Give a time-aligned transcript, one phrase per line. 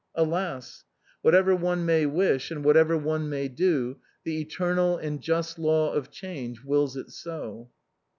[0.15, 0.83] Alas!
[1.21, 5.93] whatever one may wish and what ever one may do the eternal and just law
[5.93, 7.69] of change wills it so.